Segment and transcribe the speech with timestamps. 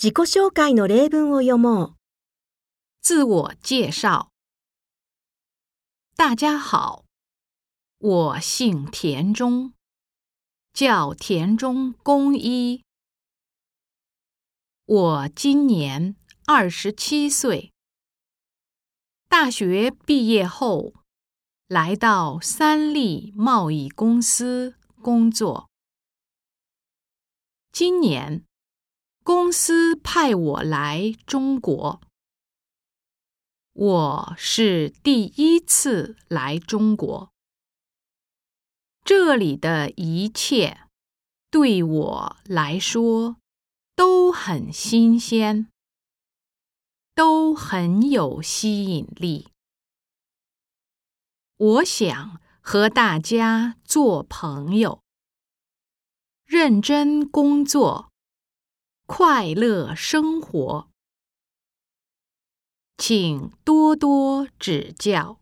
[0.00, 1.96] 自己紹介の例文を読もう。
[3.02, 4.30] 自我介绍。
[6.14, 7.04] 大家好，
[7.98, 9.72] 我姓田中，
[10.74, 12.84] 叫田中公一。
[14.84, 16.16] 我今年
[16.46, 17.72] 二十七岁。
[19.28, 20.92] 大学毕业后，
[21.68, 25.68] 来到三立贸易公司工作。
[27.72, 28.44] 今年。
[29.23, 32.01] 公司派我来中国，
[33.73, 37.31] 我是第一次来中国。
[39.05, 40.87] 这里的一切
[41.51, 43.35] 对我来说
[43.95, 45.67] 都很新鲜，
[47.13, 49.49] 都很有吸引力。
[51.57, 54.99] 我想和大家做朋友，
[56.47, 58.10] 认真工作。
[59.13, 60.87] 快乐生活，
[62.97, 65.40] 请多多指教。